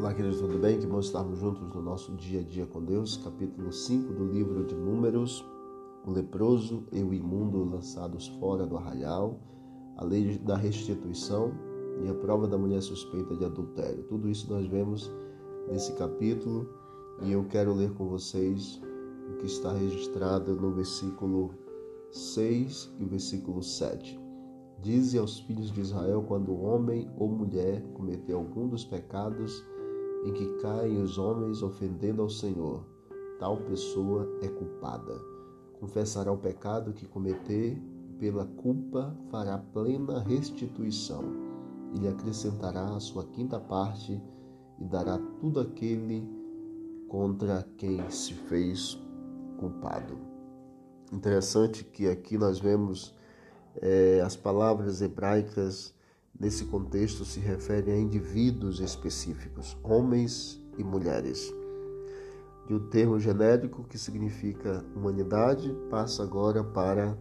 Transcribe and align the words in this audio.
Olá, 0.00 0.14
queridos, 0.14 0.40
tudo 0.40 0.58
bem? 0.58 0.78
Que 0.78 0.86
bom 0.86 0.98
estarmos 0.98 1.40
juntos 1.40 1.68
no 1.74 1.82
nosso 1.82 2.16
dia 2.16 2.40
a 2.40 2.42
dia 2.42 2.64
com 2.64 2.82
Deus. 2.82 3.18
Capítulo 3.18 3.70
5 3.70 4.14
do 4.14 4.24
livro 4.24 4.64
de 4.64 4.74
Números. 4.74 5.44
O 6.06 6.10
leproso 6.10 6.84
e 6.90 7.02
o 7.02 7.12
imundo 7.12 7.62
lançados 7.64 8.26
fora 8.40 8.64
do 8.64 8.78
arraial. 8.78 9.38
A 9.98 10.04
lei 10.06 10.38
da 10.38 10.56
restituição 10.56 11.52
e 12.02 12.08
a 12.08 12.14
prova 12.14 12.48
da 12.48 12.56
mulher 12.56 12.80
suspeita 12.80 13.36
de 13.36 13.44
adultério. 13.44 14.02
Tudo 14.04 14.30
isso 14.30 14.50
nós 14.50 14.66
vemos 14.66 15.12
nesse 15.70 15.92
capítulo 15.92 16.66
e 17.20 17.32
eu 17.32 17.44
quero 17.44 17.74
ler 17.74 17.92
com 17.92 18.08
vocês 18.08 18.80
o 19.30 19.36
que 19.36 19.44
está 19.44 19.70
registrado 19.70 20.56
no 20.56 20.72
versículo 20.72 21.50
6 22.10 22.90
e 23.00 23.04
versículo 23.04 23.62
7. 23.62 24.18
Dize 24.80 25.18
aos 25.18 25.40
filhos 25.40 25.70
de 25.70 25.82
Israel 25.82 26.24
quando 26.26 26.58
homem 26.58 27.06
ou 27.18 27.28
mulher 27.28 27.82
cometer 27.92 28.32
algum 28.32 28.66
dos 28.66 28.82
pecados 28.82 29.62
em 30.24 30.32
que 30.32 30.46
caem 30.60 31.02
os 31.02 31.18
homens 31.18 31.62
ofendendo 31.62 32.22
ao 32.22 32.28
Senhor, 32.28 32.84
tal 33.38 33.56
pessoa 33.58 34.28
é 34.42 34.48
culpada. 34.48 35.14
Confessará 35.78 36.30
o 36.30 36.38
pecado 36.38 36.92
que 36.92 37.06
cometer, 37.06 37.80
pela 38.18 38.44
culpa 38.44 39.16
fará 39.30 39.56
plena 39.56 40.20
restituição, 40.20 41.24
e 41.94 41.98
lhe 41.98 42.08
acrescentará 42.08 42.94
a 42.94 43.00
sua 43.00 43.24
quinta 43.24 43.58
parte 43.58 44.22
e 44.78 44.84
dará 44.84 45.18
tudo 45.40 45.60
aquele 45.60 46.28
contra 47.08 47.66
quem 47.76 48.08
se 48.10 48.34
fez 48.34 48.98
culpado. 49.58 50.18
Interessante 51.12 51.82
que 51.82 52.08
aqui 52.08 52.38
nós 52.38 52.60
vemos 52.60 53.14
é, 53.76 54.20
as 54.20 54.36
palavras 54.36 55.02
hebraicas 55.02 55.94
nesse 56.38 56.64
contexto 56.66 57.24
se 57.24 57.40
refere 57.40 57.90
a 57.90 57.98
indivíduos 57.98 58.80
específicos, 58.80 59.76
homens 59.82 60.60
e 60.78 60.84
mulheres. 60.84 61.52
De 62.66 62.74
um 62.74 62.88
termo 62.88 63.18
genérico 63.18 63.84
que 63.84 63.98
significa 63.98 64.84
humanidade, 64.94 65.74
passa 65.90 66.22
agora 66.22 66.62
para 66.62 67.18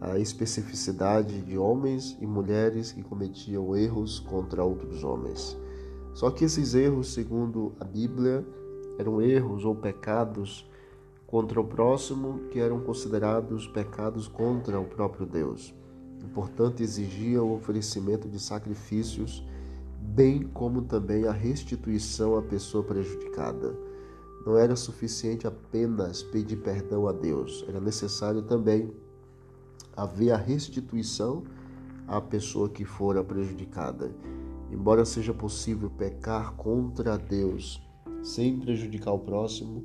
a 0.00 0.18
especificidade 0.18 1.42
de 1.42 1.58
homens 1.58 2.16
e 2.20 2.26
mulheres 2.26 2.92
que 2.92 3.02
cometiam 3.02 3.76
erros 3.76 4.20
contra 4.20 4.62
outros 4.62 5.02
homens. 5.02 5.56
Só 6.14 6.30
que 6.30 6.44
esses 6.44 6.74
erros, 6.74 7.12
segundo 7.12 7.72
a 7.80 7.84
Bíblia, 7.84 8.46
eram 8.98 9.20
erros 9.20 9.64
ou 9.64 9.74
pecados 9.74 10.68
contra 11.26 11.60
o 11.60 11.64
próximo 11.64 12.48
que 12.50 12.58
eram 12.58 12.80
considerados 12.80 13.66
pecados 13.66 14.26
contra 14.26 14.80
o 14.80 14.84
próprio 14.84 15.26
Deus. 15.26 15.74
O 16.24 16.28
portanto, 16.28 16.82
exigia 16.82 17.42
o 17.42 17.54
oferecimento 17.54 18.28
de 18.28 18.38
sacrifícios, 18.38 19.46
bem 20.00 20.42
como 20.42 20.82
também 20.82 21.26
a 21.26 21.32
restituição 21.32 22.36
à 22.36 22.42
pessoa 22.42 22.82
prejudicada. 22.84 23.74
Não 24.46 24.56
era 24.56 24.76
suficiente 24.76 25.46
apenas 25.46 26.22
pedir 26.22 26.56
perdão 26.56 27.06
a 27.06 27.12
Deus, 27.12 27.64
era 27.68 27.80
necessário 27.80 28.42
também 28.42 28.92
haver 29.96 30.30
a 30.30 30.36
restituição 30.36 31.42
à 32.06 32.20
pessoa 32.20 32.68
que 32.68 32.84
fora 32.84 33.22
prejudicada. 33.22 34.10
Embora 34.70 35.04
seja 35.04 35.34
possível 35.34 35.90
pecar 35.90 36.54
contra 36.54 37.16
Deus 37.18 37.82
sem 38.22 38.58
prejudicar 38.58 39.12
o 39.12 39.18
próximo, 39.18 39.84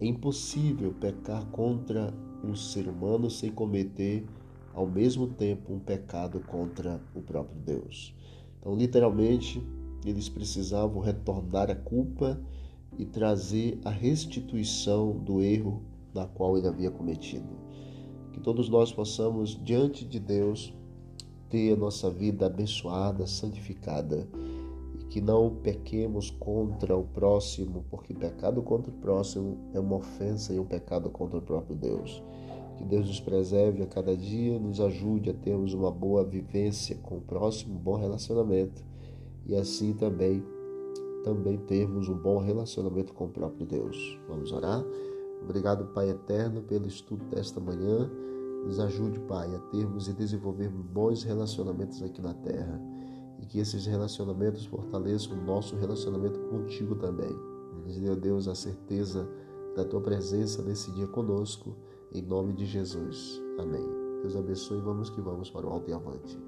é 0.00 0.06
impossível 0.06 0.94
pecar 0.98 1.44
contra 1.46 2.12
um 2.42 2.54
ser 2.54 2.88
humano 2.88 3.30
sem 3.30 3.50
cometer 3.50 4.26
ao 4.74 4.86
mesmo 4.86 5.26
tempo 5.26 5.72
um 5.72 5.78
pecado 5.78 6.40
contra 6.40 7.00
o 7.14 7.20
próprio 7.20 7.60
Deus. 7.60 8.14
Então, 8.58 8.74
literalmente, 8.74 9.62
eles 10.04 10.28
precisavam 10.28 11.00
retornar 11.00 11.70
a 11.70 11.74
culpa 11.74 12.40
e 12.98 13.04
trazer 13.04 13.78
a 13.84 13.90
restituição 13.90 15.12
do 15.18 15.40
erro 15.40 15.82
na 16.14 16.26
qual 16.26 16.56
ele 16.56 16.68
havia 16.68 16.90
cometido. 16.90 17.48
Que 18.32 18.40
todos 18.40 18.68
nós 18.68 18.92
possamos, 18.92 19.58
diante 19.62 20.04
de 20.04 20.18
Deus, 20.18 20.72
ter 21.48 21.72
a 21.72 21.76
nossa 21.76 22.10
vida 22.10 22.46
abençoada, 22.46 23.26
santificada 23.26 24.28
e 24.94 25.04
que 25.04 25.20
não 25.20 25.56
pequemos 25.56 26.30
contra 26.30 26.96
o 26.96 27.04
próximo, 27.04 27.84
porque 27.90 28.14
pecado 28.14 28.62
contra 28.62 28.90
o 28.90 28.94
próximo 28.94 29.58
é 29.74 29.80
uma 29.80 29.96
ofensa 29.96 30.52
e 30.52 30.60
um 30.60 30.64
pecado 30.64 31.10
contra 31.10 31.38
o 31.38 31.42
próprio 31.42 31.76
Deus. 31.76 32.22
Que 32.80 32.86
Deus 32.86 33.06
nos 33.06 33.20
preserve 33.20 33.82
a 33.82 33.86
cada 33.86 34.16
dia, 34.16 34.58
nos 34.58 34.80
ajude 34.80 35.28
a 35.28 35.34
termos 35.34 35.74
uma 35.74 35.90
boa 35.90 36.24
vivência 36.24 36.96
com 36.96 37.18
o 37.18 37.20
próximo, 37.20 37.74
um 37.74 37.78
bom 37.78 37.96
relacionamento 37.96 38.82
e 39.44 39.54
assim 39.54 39.92
também 39.92 40.42
também 41.22 41.58
termos 41.58 42.08
um 42.08 42.16
bom 42.16 42.38
relacionamento 42.38 43.12
com 43.12 43.26
o 43.26 43.28
próprio 43.28 43.66
Deus. 43.66 44.18
Vamos 44.26 44.50
orar? 44.50 44.82
Obrigado, 45.42 45.92
Pai 45.92 46.08
eterno, 46.08 46.62
pelo 46.62 46.86
estudo 46.86 47.22
desta 47.26 47.60
manhã. 47.60 48.10
Nos 48.64 48.80
ajude, 48.80 49.20
Pai, 49.20 49.54
a 49.54 49.58
termos 49.70 50.08
e 50.08 50.14
desenvolvermos 50.14 50.86
bons 50.86 51.22
relacionamentos 51.22 52.02
aqui 52.02 52.22
na 52.22 52.32
terra 52.32 52.80
e 53.38 53.44
que 53.44 53.58
esses 53.58 53.84
relacionamentos 53.84 54.64
fortaleçam 54.64 55.36
o 55.36 55.44
nosso 55.44 55.76
relacionamento 55.76 56.40
contigo 56.48 56.94
também. 56.94 57.36
Nos 57.84 57.98
dê, 57.98 58.16
Deus, 58.16 58.48
a 58.48 58.54
certeza 58.54 59.28
da 59.76 59.84
tua 59.84 60.00
presença 60.00 60.62
nesse 60.62 60.90
dia 60.92 61.06
conosco 61.06 61.76
em 62.12 62.22
nome 62.22 62.52
de 62.52 62.66
Jesus. 62.66 63.40
Amém. 63.58 63.86
Deus 64.22 64.36
abençoe 64.36 64.78
e 64.78 64.82
vamos 64.82 65.10
que 65.10 65.20
vamos 65.20 65.50
para 65.50 65.66
o 65.66 65.70
alto 65.70 65.90
e 65.90 65.94
avante. 65.94 66.38